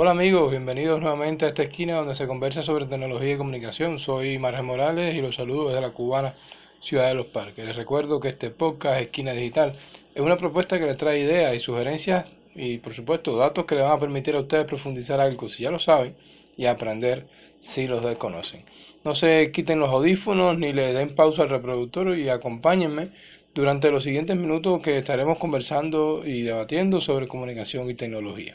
[0.00, 3.98] Hola amigos, bienvenidos nuevamente a esta esquina donde se conversa sobre tecnología y comunicación.
[3.98, 6.36] Soy Marge Morales y los saludo desde la cubana
[6.78, 7.66] Ciudad de los Parques.
[7.66, 9.74] Les recuerdo que este podcast Esquina Digital
[10.14, 13.80] es una propuesta que les trae ideas y sugerencias y por supuesto datos que le
[13.80, 16.14] van a permitir a ustedes profundizar algo si ya lo saben
[16.56, 17.26] y aprender
[17.58, 18.62] si los desconocen.
[19.02, 23.08] No se quiten los audífonos ni le den pausa al reproductor y acompáñenme
[23.52, 28.54] durante los siguientes minutos que estaremos conversando y debatiendo sobre comunicación y tecnología.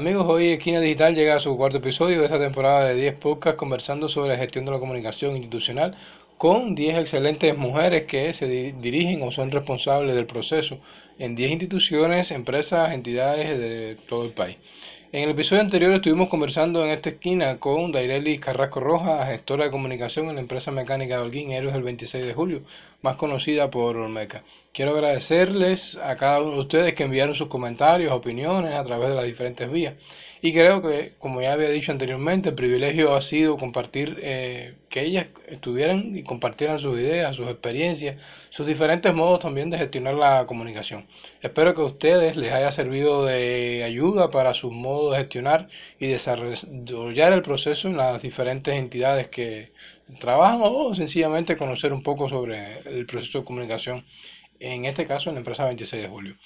[0.00, 3.58] Amigos, hoy Esquina Digital llega a su cuarto episodio de esta temporada de 10 podcasts
[3.58, 5.94] conversando sobre la gestión de la comunicación institucional
[6.38, 10.78] con 10 excelentes mujeres que se dirigen o son responsables del proceso
[11.18, 14.56] en 10 instituciones, empresas, entidades de todo el país.
[15.12, 19.70] En el episodio anterior estuvimos conversando en esta esquina con Dairelis Carrasco Roja, gestora de
[19.70, 22.62] comunicación en la empresa mecánica de Holguín Héroes el 26 de julio,
[23.02, 24.44] más conocida por Olmeca.
[24.72, 29.16] Quiero agradecerles a cada uno de ustedes que enviaron sus comentarios, opiniones a través de
[29.16, 29.94] las diferentes vías.
[30.42, 35.02] Y creo que, como ya había dicho anteriormente, el privilegio ha sido compartir, eh, que
[35.02, 40.46] ellas estuvieran y compartieran sus ideas, sus experiencias, sus diferentes modos también de gestionar la
[40.46, 41.08] comunicación.
[41.42, 45.68] Espero que a ustedes les haya servido de ayuda para sus modos de gestionar
[45.98, 49.72] y desarrollar el proceso en las diferentes entidades que
[50.18, 54.04] trabajan o sencillamente conocer un poco sobre el proceso de comunicación,
[54.60, 56.36] en este caso en la empresa 26 de julio.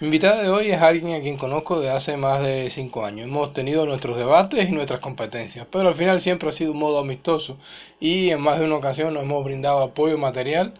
[0.00, 3.28] Mi invitada de hoy es alguien a quien conozco de hace más de 5 años.
[3.28, 6.98] Hemos tenido nuestros debates y nuestras competencias, pero al final siempre ha sido un modo
[6.98, 7.58] amistoso
[8.00, 10.74] y en más de una ocasión nos hemos brindado apoyo material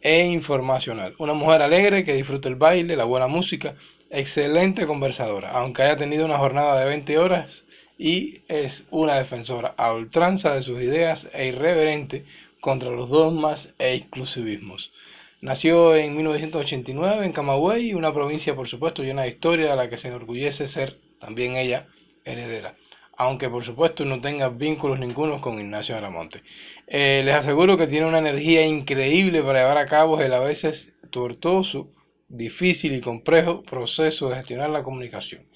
[0.00, 1.16] e informacional.
[1.18, 3.74] Una mujer alegre que disfruta el baile, la buena música,
[4.10, 7.64] excelente conversadora, aunque haya tenido una jornada de 20 horas
[8.02, 12.24] y es una defensora a ultranza de sus ideas e irreverente
[12.60, 14.92] contra los dogmas e exclusivismos.
[15.40, 19.98] Nació en 1989 en Camagüey, una provincia por supuesto llena de historia a la que
[19.98, 21.86] se enorgullece ser también ella
[22.24, 22.74] heredera,
[23.16, 26.42] aunque por supuesto no tenga vínculos ninguno con Ignacio Aramonte.
[26.88, 30.92] Eh, les aseguro que tiene una energía increíble para llevar a cabo el a veces
[31.10, 31.88] tortuoso,
[32.28, 35.46] difícil y complejo proceso de gestionar la comunicación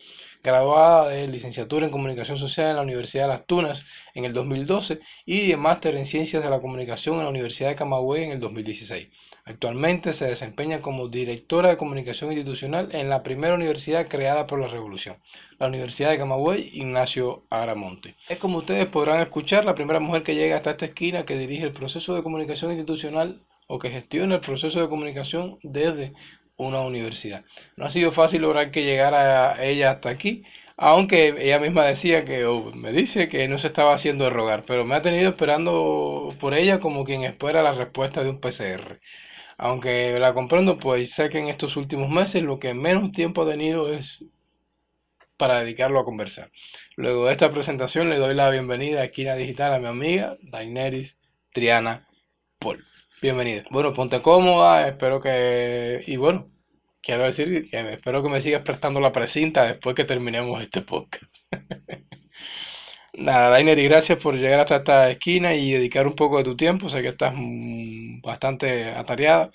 [0.46, 3.84] graduada de licenciatura en Comunicación Social en la Universidad de Las Tunas
[4.14, 7.74] en el 2012 y de máster en Ciencias de la Comunicación en la Universidad de
[7.74, 9.08] Camagüey en el 2016.
[9.44, 14.68] Actualmente se desempeña como directora de comunicación institucional en la primera universidad creada por la
[14.68, 15.16] Revolución,
[15.58, 18.14] la Universidad de Camagüey Ignacio Aramonte.
[18.28, 21.64] Es como ustedes podrán escuchar la primera mujer que llega hasta esta esquina que dirige
[21.64, 26.12] el proceso de comunicación institucional o que gestiona el proceso de comunicación desde
[26.56, 27.44] una universidad.
[27.76, 30.44] No ha sido fácil lograr que llegara ella hasta aquí,
[30.76, 34.84] aunque ella misma decía que, o me dice que no se estaba haciendo rogar, pero
[34.84, 39.00] me ha tenido esperando por ella como quien espera la respuesta de un PCR.
[39.58, 43.50] Aunque la comprendo, pues sé que en estos últimos meses lo que menos tiempo ha
[43.50, 44.24] tenido es
[45.36, 46.50] para dedicarlo a conversar.
[46.96, 51.18] Luego de esta presentación le doy la bienvenida a Esquina Digital a mi amiga Daineris
[51.52, 52.08] Triana
[52.58, 52.84] Paul.
[53.22, 53.64] Bienvenida.
[53.70, 56.04] Bueno, ponte cómoda, espero que...
[56.06, 56.50] Y bueno,
[57.02, 61.24] quiero decir que espero que me sigas prestando la precinta después que terminemos este podcast.
[63.14, 66.56] Nada, Dainer, y gracias por llegar hasta esta esquina y dedicar un poco de tu
[66.56, 66.90] tiempo.
[66.90, 69.50] Sé que estás mm, bastante atareada.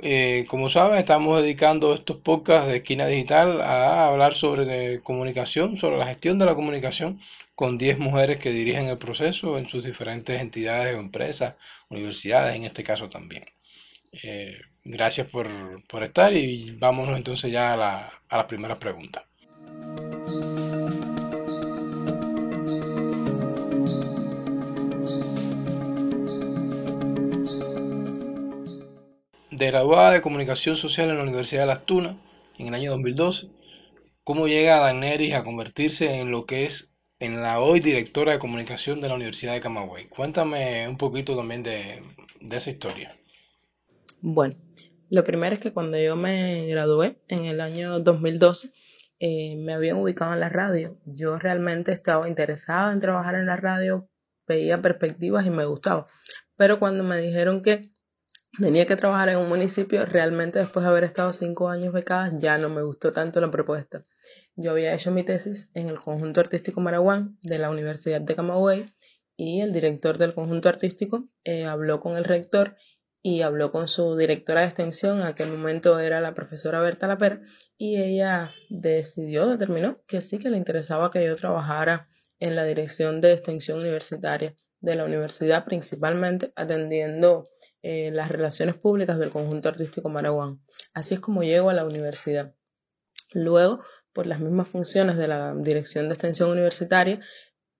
[0.00, 5.98] Eh, como sabes, estamos dedicando estos podcasts de Esquina Digital a hablar sobre comunicación, sobre
[5.98, 7.20] la gestión de la comunicación
[7.56, 11.56] con 10 mujeres que dirigen el proceso en sus diferentes entidades o empresas,
[11.88, 13.46] universidades en este caso también.
[14.22, 15.48] Eh, gracias por,
[16.02, 19.24] estar y vámonos entonces ya a, la, a las primeras preguntas.
[29.58, 32.16] De graduada de Comunicación Social en la Universidad de Las Tunas
[32.58, 33.48] en el año 2012,
[34.22, 36.88] cómo llega Daneris a convertirse en lo que es
[37.18, 40.08] en la hoy directora de comunicación de la Universidad de Camagüey.
[40.08, 42.04] Cuéntame un poquito también de,
[42.52, 43.18] esa historia.
[44.20, 44.54] Bueno,
[45.10, 48.70] lo primero es que cuando yo me gradué en el año 2012,
[49.18, 51.00] eh, me habían ubicado en la radio.
[51.04, 54.08] Yo realmente estaba interesada en trabajar en la radio,
[54.46, 56.06] veía perspectivas y me gustaba.
[56.56, 57.90] Pero cuando me dijeron que
[58.60, 62.58] tenía que trabajar en un municipio, realmente después de haber estado cinco años becada ya
[62.58, 64.04] no me gustó tanto la propuesta.
[64.56, 68.92] Yo había hecho mi tesis en el conjunto artístico Maraguán de la Universidad de Camagüey
[69.36, 72.76] y el director del conjunto artístico eh, habló con el rector
[73.22, 77.40] y habló con su directora de extensión, en aquel momento era la profesora Berta Lapera,
[77.76, 82.08] y ella decidió, determinó que sí que le interesaba que yo trabajara
[82.38, 87.48] en la dirección de extensión universitaria de la universidad, principalmente atendiendo
[87.82, 90.60] eh, las relaciones públicas del conjunto artístico Maraguán.
[90.94, 92.54] Así es como llego a la universidad.
[93.32, 93.82] Luego,
[94.12, 97.20] por las mismas funciones de la dirección de extensión universitaria,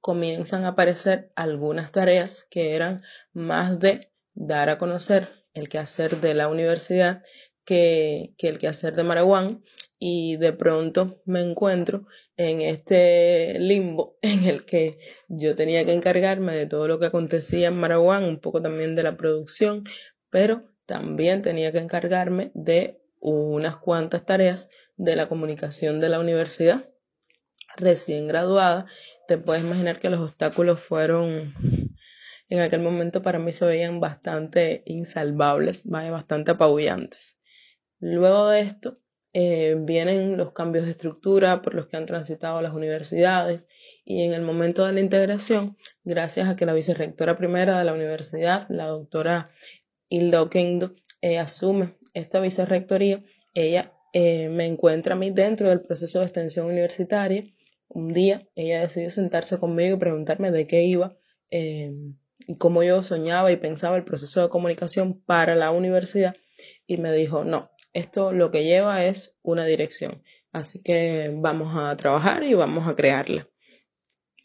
[0.00, 3.02] comienzan a aparecer algunas tareas que eran
[3.32, 7.22] más de dar a conocer el quehacer de la universidad
[7.68, 9.62] que, que el quehacer de Maraguán
[9.98, 12.06] y de pronto me encuentro
[12.38, 14.98] en este limbo en el que
[15.28, 19.02] yo tenía que encargarme de todo lo que acontecía en Maraguán, un poco también de
[19.02, 19.84] la producción,
[20.30, 26.88] pero también tenía que encargarme de unas cuantas tareas de la comunicación de la universidad.
[27.76, 28.86] Recién graduada,
[29.26, 31.52] te puedes imaginar que los obstáculos fueron
[32.48, 37.37] en aquel momento para mí se veían bastante insalvables, bastante apabullantes.
[38.00, 38.98] Luego de esto,
[39.34, 43.66] eh, vienen los cambios de estructura por los que han transitado las universidades
[44.04, 47.92] y en el momento de la integración, gracias a que la vicerrectora primera de la
[47.92, 49.50] universidad, la doctora
[50.08, 53.20] Hilda Oquendo, eh, asume esta vicerrectoría,
[53.52, 57.42] ella eh, me encuentra a mí dentro del proceso de extensión universitaria.
[57.88, 61.16] Un día ella decidió sentarse conmigo y preguntarme de qué iba
[61.50, 66.34] y cómo yo soñaba y pensaba el proceso de comunicación para la universidad
[66.86, 70.22] y me dijo, no, esto lo que lleva es una dirección.
[70.52, 73.48] Así que vamos a trabajar y vamos a crearla.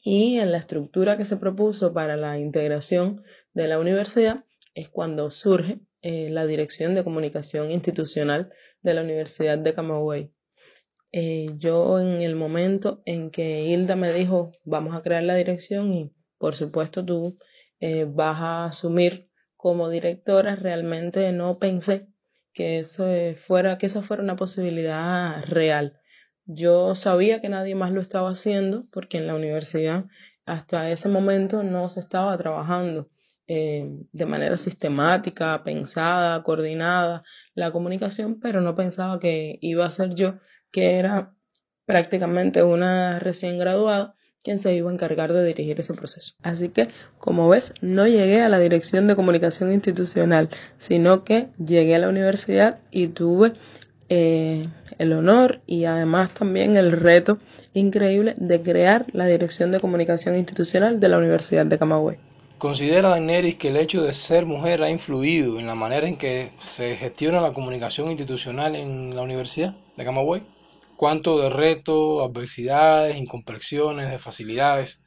[0.04, 3.24] Y en la estructura que se propuso para la integración
[3.54, 4.44] de la universidad
[4.76, 8.52] es cuando surge eh, la Dirección de Comunicación Institucional
[8.82, 10.34] de la Universidad de Camagüey.
[11.14, 15.94] Eh, yo en el momento en que Hilda me dijo vamos a crear la dirección
[15.94, 17.38] y por supuesto tú
[17.80, 22.08] eh, vas a asumir como directora, realmente no pensé
[22.54, 23.06] que eso
[23.36, 26.00] fuera, que eso fuera una posibilidad real.
[26.46, 30.06] Yo sabía que nadie más lo estaba haciendo porque en la universidad
[30.46, 33.10] hasta ese momento no se estaba trabajando
[33.48, 37.24] eh, de manera sistemática, pensada, coordinada
[37.56, 40.40] la comunicación, pero no pensaba que iba a ser yo,
[40.72, 41.36] que era
[41.86, 46.36] prácticamente una recién graduada, quien se iba a encargar de dirigir ese proceso.
[46.44, 51.96] Así que, como ves, no llegué a la dirección de comunicación institucional, sino que llegué
[51.96, 53.54] a la universidad y tuve
[54.10, 54.68] eh,
[54.98, 57.40] el honor y además también el reto
[57.74, 62.18] increíble de crear la dirección de comunicación institucional de la Universidad de Camagüey.
[62.58, 66.52] ¿Considera Daenerys que el hecho de ser mujer ha influido en la manera en que
[66.60, 70.44] se gestiona la comunicación institucional en la Universidad de Camagüey?
[71.04, 75.02] Cuánto de retos, adversidades, incomprensiones, de facilidades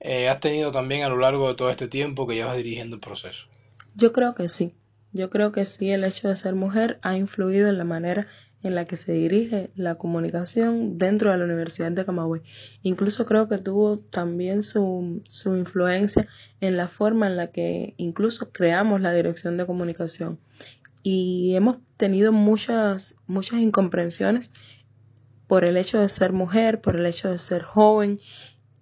[0.00, 3.00] eh, has tenido también a lo largo de todo este tiempo que llevas dirigiendo el
[3.00, 3.46] proceso.
[3.94, 4.74] Yo creo que sí.
[5.12, 8.26] Yo creo que sí, el hecho de ser mujer ha influido en la manera
[8.64, 12.42] en la que se dirige la comunicación dentro de la Universidad de Camagüey.
[12.82, 16.26] Incluso creo que tuvo también su, su influencia
[16.60, 20.40] en la forma en la que incluso creamos la dirección de comunicación.
[21.04, 24.50] Y hemos tenido muchas, muchas incomprensiones
[25.46, 28.20] por el hecho de ser mujer, por el hecho de ser joven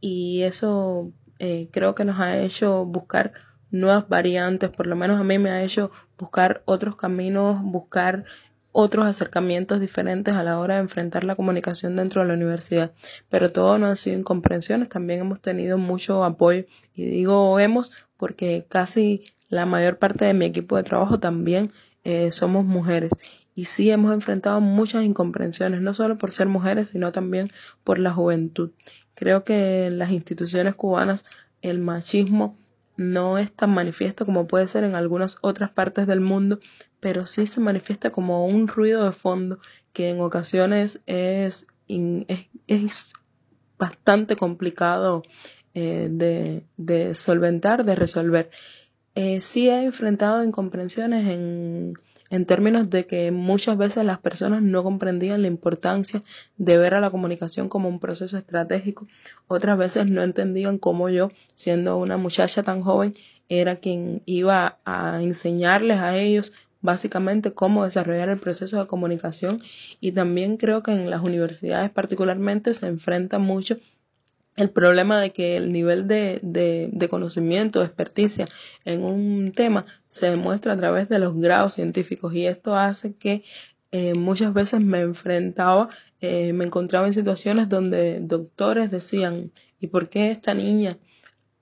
[0.01, 3.33] y eso eh, creo que nos ha hecho buscar
[3.71, 8.25] nuevas variantes, por lo menos a mí me ha hecho buscar otros caminos, buscar
[8.71, 12.93] otros acercamientos diferentes a la hora de enfrentar la comunicación dentro de la universidad.
[13.29, 18.67] Pero todo no ha sido incomprensiones, también hemos tenido mucho apoyo y digo hemos porque
[18.69, 21.73] casi la mayor parte de mi equipo de trabajo también
[22.05, 23.11] eh, somos mujeres
[23.55, 27.51] y sí hemos enfrentado muchas incomprensiones, no solo por ser mujeres, sino también
[27.85, 28.73] por la juventud.
[29.15, 31.25] Creo que en las instituciones cubanas
[31.63, 32.57] el machismo
[32.97, 36.59] no es tan manifiesto como puede ser en algunas otras partes del mundo,
[37.01, 39.59] pero sí se manifiesta como un ruido de fondo
[39.93, 43.13] que en ocasiones es, es,
[43.77, 45.23] bastante complicado
[45.75, 48.51] eh, de, de, solventar, de resolver.
[49.15, 51.95] Eh, sí he enfrentado incomprensiones en
[52.35, 56.23] en términos de que muchas veces las personas no comprendían la importancia
[56.57, 59.07] de ver a la comunicación como un proceso estratégico,
[59.47, 63.15] otras veces no entendían cómo yo, siendo una muchacha tan joven,
[63.49, 69.63] era quien iba a enseñarles a ellos básicamente cómo desarrollar el proceso de comunicación.
[70.01, 73.79] Y también creo que en las universidades particularmente se enfrenta mucho
[74.57, 78.49] el problema de que el nivel de, de, conocimiento, de experticia
[78.85, 83.45] en un tema se demuestra a través de los grados científicos y esto hace que
[83.91, 85.89] eh, muchas veces me enfrentaba,
[86.21, 90.99] eh, me encontraba en situaciones donde doctores decían, ¿y por qué esta niña?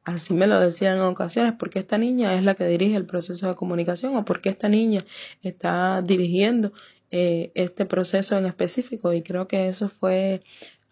[0.04, 3.06] Así me lo decían en ocasiones, ¿por qué esta niña es la que dirige el
[3.06, 5.04] proceso de comunicación o por qué esta niña
[5.42, 6.72] está dirigiendo
[7.10, 9.12] eh, este proceso en específico?
[9.12, 10.40] Y creo que eso fue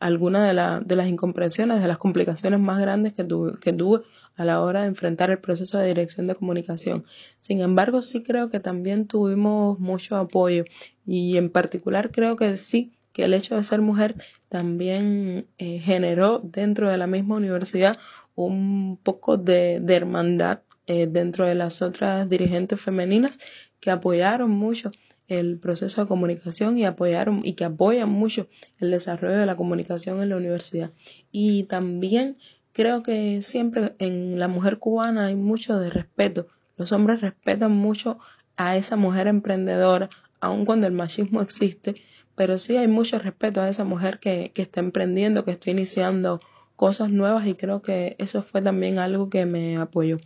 [0.01, 4.01] algunas de, de las incomprensiones, de las complicaciones más grandes que tuve, que tuve
[4.37, 7.05] a la hora de enfrentar el proceso de dirección de comunicación.
[7.39, 10.65] Sin embargo, sí creo que también tuvimos mucho apoyo
[11.07, 14.15] y en particular creo que sí que el hecho de ser mujer
[14.49, 17.99] también eh, generó dentro de la misma universidad
[18.35, 23.39] un poco de, hermandad eh, dentro de las otras dirigentes femeninas
[23.81, 24.91] que apoyaron mucho
[25.31, 28.49] el proceso de comunicación y apoyaron y que apoyan mucho
[28.81, 30.91] el desarrollo de la comunicación en la universidad.
[31.31, 32.37] Y también
[32.73, 36.49] creo que siempre en la mujer cubana hay mucho de respeto.
[36.77, 38.19] Los hombres respetan mucho
[38.57, 40.11] a esa mujer emprendedora,
[40.41, 41.95] aun cuando el machismo existe,
[42.35, 46.41] pero sí hay mucho respeto a esa mujer que, que está emprendiendo, que está iniciando
[46.75, 50.17] cosas nuevas y creo que eso fue también algo que me apoyó.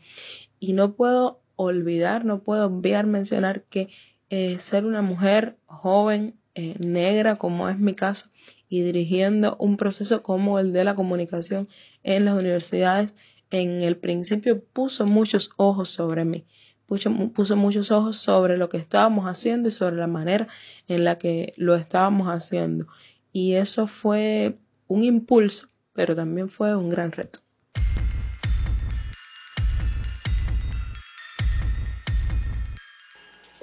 [0.60, 3.90] Y no puedo olvidar, no puedo obviar mencionar que
[4.36, 8.30] eh, ser una mujer joven, eh, negra, como es mi caso,
[8.68, 11.68] y dirigiendo un proceso como el de la comunicación
[12.02, 13.14] en las universidades,
[13.52, 16.44] en el principio puso muchos ojos sobre mí,
[16.84, 20.48] puso, puso muchos ojos sobre lo que estábamos haciendo y sobre la manera
[20.88, 22.88] en la que lo estábamos haciendo.
[23.32, 27.43] Y eso fue un impulso, pero también fue un gran reto.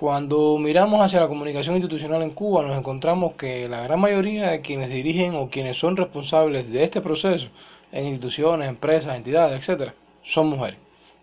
[0.02, 4.62] Cuando miramos hacia la comunicación institucional en Cuba, nos encontramos que la gran mayoría de
[4.62, 7.50] quienes dirigen o quienes son responsables de este proceso
[7.92, 9.94] en instituciones, empresas, entidades, etcétera,
[10.24, 10.80] son mujeres,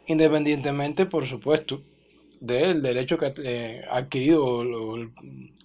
[0.06, 1.82] independientemente, por supuesto,
[2.38, 4.62] del derecho que ha eh, adquirido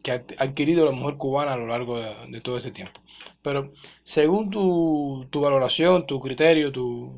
[0.02, 3.00] que adquirido la mujer cubana a lo largo de, todo ese tiempo.
[3.44, 7.14] Pero según tu, tu valoración, tu criterio, tu,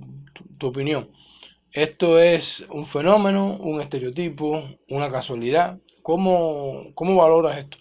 [0.57, 1.09] tu opinión,
[1.71, 5.79] ¿esto es un fenómeno, un estereotipo, una casualidad?
[6.05, 7.77] ¿Cómo, cómo valoras esto?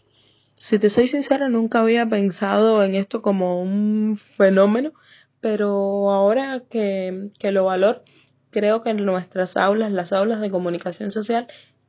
[0.56, 4.94] Si te soy sincera, nunca había pensado en esto como un fenómeno,
[5.42, 8.02] pero ahora que, que lo valoro,
[8.48, 11.48] creo que en nuestras aulas, las aulas de comunicación social,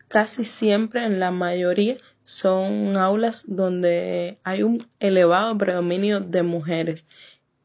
[0.09, 7.05] casi siempre, en la mayoría, son aulas donde hay un elevado predominio de mujeres.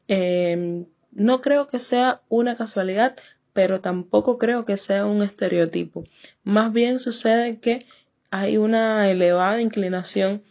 [0.07, 3.17] Em, no creo que sea una casualidad,
[3.51, 6.05] pero tampoco creo que sea un estereotipo.
[6.45, 7.85] Más bien sucede que
[8.31, 10.41] hay una elevada inclinación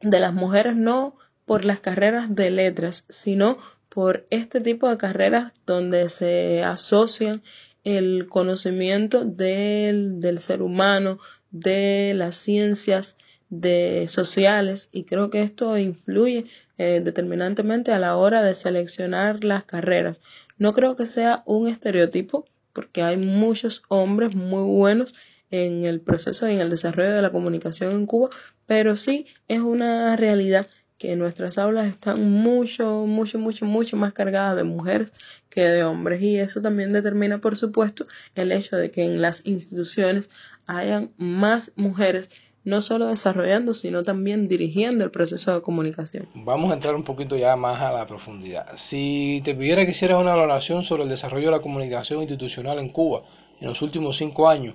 [0.00, 3.58] de las mujeres no por las carreras de letras, sino
[3.88, 7.42] por este tipo de carreras donde se asocian
[7.84, 11.18] el conocimiento del, del ser humano,
[11.50, 13.16] de las ciencias
[13.50, 16.44] de sociales y creo que esto influye
[16.76, 20.20] eh, determinantemente a la hora de seleccionar las carreras.
[20.58, 25.14] No creo que sea un estereotipo porque hay muchos hombres muy buenos
[25.50, 28.30] en el proceso y en el desarrollo de la comunicación en Cuba,
[28.66, 30.66] pero sí es una realidad
[30.98, 35.12] que nuestras aulas están mucho, mucho, mucho, mucho más cargadas de mujeres
[35.48, 39.46] que de hombres y eso también determina, por supuesto, el hecho de que en las
[39.46, 40.28] instituciones
[40.66, 42.30] hayan más mujeres
[42.64, 46.28] no solo desarrollando, sino también dirigiendo el proceso de comunicación.
[46.34, 48.66] Vamos a entrar un poquito ya más a la profundidad.
[48.74, 52.90] Si te pidiera que hicieras una valoración sobre el desarrollo de la comunicación institucional en
[52.90, 53.22] Cuba
[53.60, 54.74] en los últimos cinco años,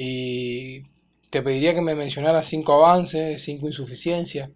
[0.00, 0.84] y
[1.28, 4.50] te pediría que me mencionaras cinco avances, cinco insuficiencias,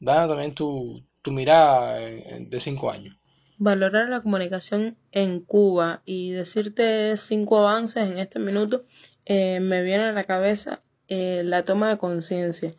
[0.00, 3.18] dando también tu, tu mirada de cinco años.
[3.58, 8.84] Valorar la comunicación en Cuba y decirte cinco avances en este minuto,
[9.26, 12.74] eh, me viene a la cabeza eh, la toma de conciencia.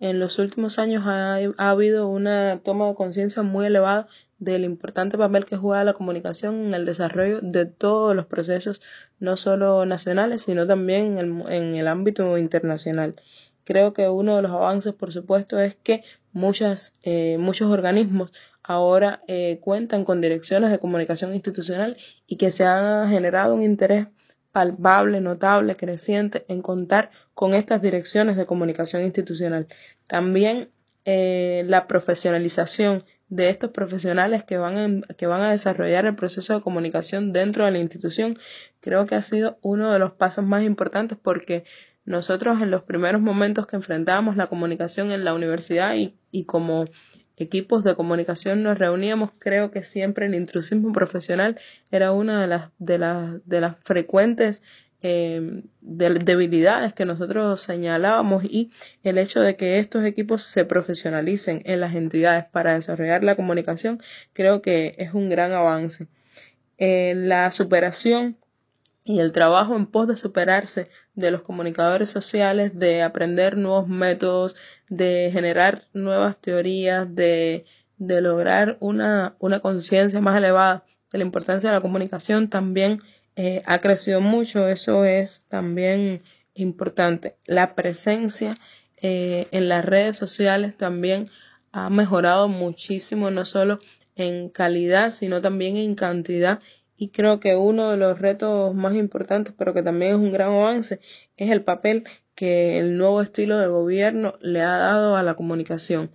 [0.00, 4.08] En los últimos años ha, ha habido una toma de conciencia muy elevada
[4.42, 8.82] del importante papel que juega la comunicación en el desarrollo de todos los procesos,
[9.20, 13.14] no solo nacionales, sino también en el, ámbito internacional.
[13.64, 16.02] Creo que uno de los avances, por supuesto, es que
[17.04, 18.32] eh, muchos organismos
[18.64, 21.96] ahora eh, cuentan con direcciones de comunicación institucional
[22.26, 24.08] y que se ha generado un interés
[24.50, 29.68] palpable, notable, creciente en contar con estas direcciones de comunicación institucional.
[30.08, 30.70] También
[31.04, 36.52] eh, la profesionalización de estos profesionales que van, a, que van a desarrollar el proceso
[36.54, 38.38] de comunicación dentro de la institución,
[38.80, 41.64] creo que ha sido uno de los pasos más importantes porque
[42.04, 46.84] nosotros en los primeros momentos que enfrentábamos la comunicación en la universidad y, y como
[47.38, 51.58] equipos de comunicación nos reuníamos, creo que siempre el intrusismo profesional
[51.90, 54.60] era una de las, de las, de las frecuentes
[55.02, 58.70] eh, debilidades que nosotros señalábamos y
[59.02, 64.00] el hecho de que estos equipos se profesionalicen en las entidades para desarrollar la comunicación
[64.32, 66.08] creo que es un gran avance.
[66.78, 68.36] La superación
[69.04, 74.56] y el trabajo en pos de superarse de los comunicadores sociales, de aprender nuevos métodos,
[74.88, 77.64] de generar nuevas teorías, de
[78.06, 83.00] de lograr una, una conciencia más elevada de la importancia de la comunicación también
[83.36, 84.68] eh, ha crecido mucho.
[84.68, 86.22] Eso es también
[86.54, 87.36] importante.
[87.46, 88.58] La presencia
[88.96, 91.26] eh, en las redes sociales también
[91.72, 93.78] ha mejorado muchísimo, no solo
[94.16, 96.60] en calidad, sino también en cantidad.
[96.96, 100.52] Y creo que uno de los retos más importantes, pero que también es un gran
[100.52, 101.00] avance,
[101.36, 106.10] es el papel que el nuevo estilo de gobierno le ha dado a la comunicación.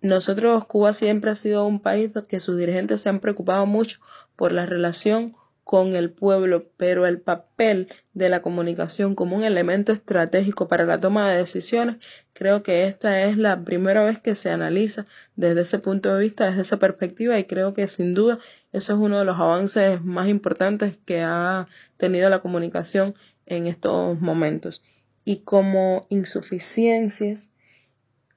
[0.00, 4.00] Nosotros, Cuba siempre ha sido un país que sus dirigentes se han preocupado mucho
[4.36, 5.36] por la relación
[5.70, 10.98] con el pueblo, pero el papel de la comunicación como un elemento estratégico para la
[10.98, 11.98] toma de decisiones,
[12.32, 16.48] creo que esta es la primera vez que se analiza desde ese punto de vista,
[16.48, 18.40] desde esa perspectiva, y creo que sin duda
[18.72, 23.14] eso es uno de los avances más importantes que ha tenido la comunicación
[23.46, 24.82] en estos momentos.
[25.24, 27.52] Y como insuficiencias,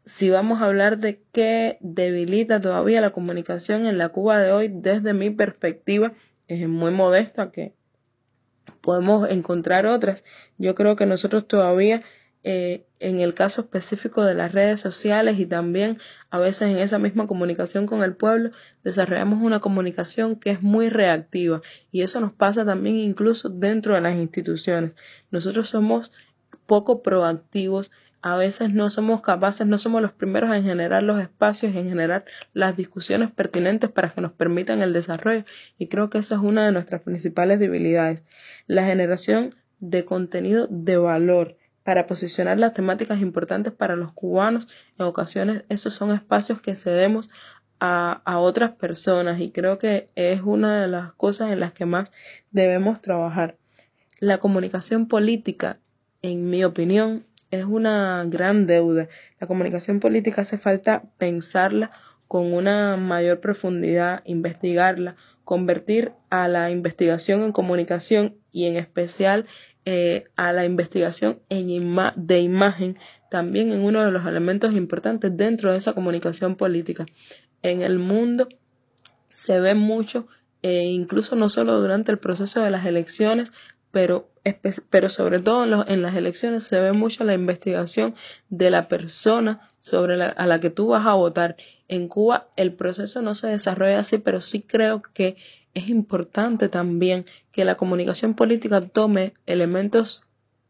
[0.06, 4.68] si vamos a hablar de qué debilita todavía la comunicación en la Cuba de hoy,
[4.72, 6.14] desde mi perspectiva,
[6.48, 7.74] es muy modesta, que
[8.82, 10.24] podemos encontrar otras.
[10.58, 12.02] Yo creo que nosotros todavía,
[12.44, 15.98] eh, en el caso específico de las redes sociales y también
[16.30, 18.52] a veces en esa misma comunicación con el pueblo,
[18.84, 24.02] desarrollamos una comunicación que es muy reactiva y eso nos pasa también incluso dentro de
[24.02, 24.96] las instituciones.
[25.32, 26.12] Nosotros somos
[26.66, 27.92] poco proactivos
[28.24, 32.24] a veces no somos capaces, no somos los primeros en generar los espacios, en generar
[32.54, 35.44] las discusiones pertinentes para que nos permitan el desarrollo
[35.78, 38.24] y creo que esa es una de nuestras principales debilidades.
[38.66, 45.06] La generación de contenido de valor para posicionar las temáticas importantes para los cubanos, en
[45.06, 47.30] ocasiones esos son espacios que cedemos
[47.82, 51.86] a, a otras personas y creo que es una de las cosas en las que
[51.86, 52.14] más
[52.52, 53.58] debemos trabajar.
[54.20, 55.82] La comunicación política,
[56.22, 59.10] en mi opinión, es una gran deuda.
[59.40, 61.92] La comunicación política hace falta pensarla
[62.28, 69.46] con una mayor profundidad, investigarla, convertir a la investigación en comunicación y en especial
[69.86, 71.68] eh, a la investigación en
[72.16, 72.98] de imagen
[73.30, 77.06] también en uno de los elementos importantes dentro de esa comunicación política.
[77.62, 78.48] En el mundo
[79.34, 80.28] se ve mucho,
[80.64, 83.52] e incluso no solo durante el proceso de las elecciones,
[83.94, 84.28] pero,
[84.90, 88.16] pero sobre todo en, las elecciones se ve mucho la investigación
[88.50, 91.58] de la persona sobre la, a la que tú vas a votar.
[91.88, 95.38] En Cuba el proceso no se desarrolla así, pero sí creo que
[95.76, 100.24] es importante también que la comunicación política tome elementos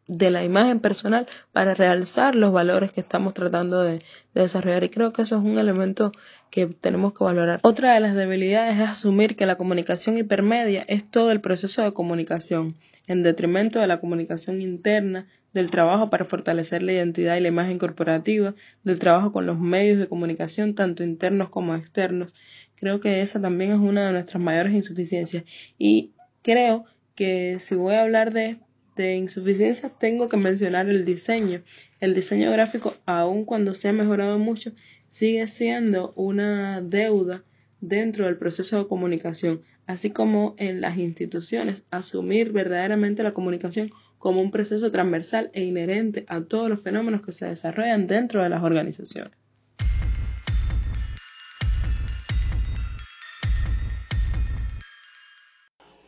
[0.08, 4.02] de la imagen personal para realzar los valores que estamos tratando de,
[4.34, 6.12] desarrollar y creo que eso es un elemento
[6.50, 7.60] que tenemos que valorar.
[7.64, 11.94] Otra de las debilidades es asumir que la comunicación hipermedia es todo el proceso de
[11.94, 12.76] comunicación,
[13.08, 17.78] en detrimento de la comunicación interna, del trabajo para fortalecer la identidad y la imagen
[17.78, 22.34] corporativa, del trabajo con los medios de comunicación, tanto internos como externos.
[22.76, 25.44] Creo que esa también es una de nuestras mayores insuficiencias
[25.78, 26.12] y
[26.42, 26.86] creo
[27.16, 28.58] que si voy a hablar de
[28.96, 31.64] de insuficiencia tengo que mencionar el diseño.
[32.00, 34.72] El diseño gráfico, aun cuando se ha mejorado mucho,
[35.08, 37.44] sigue siendo una deuda
[37.82, 44.42] dentro del proceso de comunicación, así como en las instituciones, asumir verdaderamente la comunicación como
[44.42, 48.64] un proceso transversal e inherente a todos los fenómenos que se desarrollan dentro de las
[48.64, 49.34] organizaciones.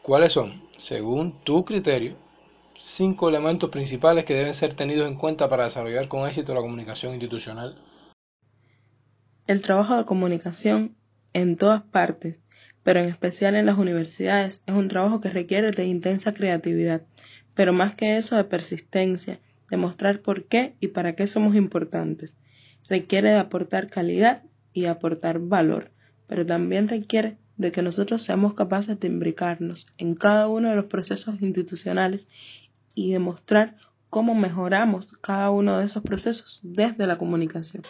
[0.02, 2.16] ¿Cuáles son, según tu criterio,
[2.86, 7.14] cinco elementos principales que deben ser tenidos en cuenta para desarrollar con éxito la comunicación
[7.14, 7.82] institucional?
[9.48, 10.96] El trabajo de comunicación
[11.34, 12.40] en todas partes,
[12.84, 17.02] pero en especial en las universidades, es un trabajo que requiere de intensa creatividad,
[17.56, 19.40] pero más que eso de persistencia,
[19.72, 22.38] de mostrar por qué y para qué somos importantes.
[22.88, 24.44] Requiere de aportar calidad
[24.74, 25.92] y aportar valor,
[26.28, 30.86] pero también requiere de que nosotros seamos capaces de imbricarnos en cada uno de los
[30.86, 32.28] procesos institucionales
[32.96, 33.76] y demostrar
[34.10, 37.84] cómo mejoramos cada uno de esos procesos desde la comunicación.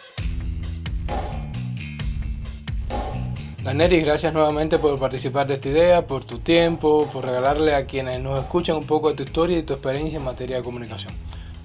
[3.62, 8.20] Daneris, gracias nuevamente por participar de esta idea, por tu tiempo, por regalarle a quienes
[8.20, 11.12] nos escuchan un poco de tu historia y tu experiencia en materia de comunicación.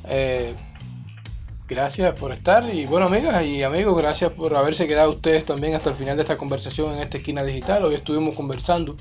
[0.10, 0.56] Eh,
[1.67, 5.91] gracias por estar y bueno amigas y amigos, gracias por haberse quedado ustedes también hasta
[5.91, 7.86] el final de esta conversación en esta esquina digital.
[7.86, 8.95] Hoy estuvimos conversando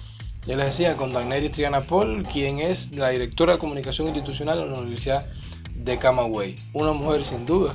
[0.47, 4.67] ya les decía, con Dagneri Triana Paul, quien es la directora de comunicación institucional de
[4.67, 5.27] la Universidad
[5.75, 6.57] de Camagüey.
[6.73, 7.75] Una mujer sin duda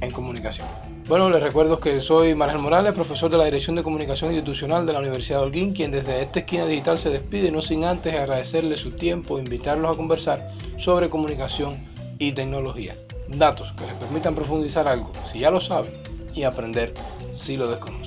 [0.00, 0.66] en comunicación.
[1.08, 4.92] Bueno, les recuerdo que soy Margel Morales, profesor de la Dirección de Comunicación Institucional de
[4.92, 8.76] la Universidad de Holguín, quien desde esta esquina digital se despide, no sin antes agradecerle
[8.76, 11.78] su tiempo e invitarlos a conversar sobre comunicación
[12.18, 12.94] y tecnología.
[13.28, 15.90] Datos que les permitan profundizar algo si ya lo saben
[16.34, 16.92] y aprender
[17.32, 17.97] si lo desconocen.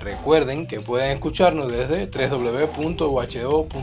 [0.00, 3.76] Recuerden que pueden escucharnos desde www.uho.edu.cu,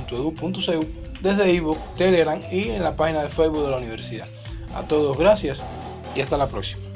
[1.22, 4.28] desde ebook, Telegram y en la página de Facebook de la universidad.
[4.76, 5.64] A todos gracias
[6.16, 6.87] y hasta la próxima.